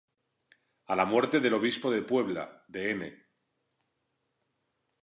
[0.93, 3.07] A la muerte del Obispo de Puebla, Dn.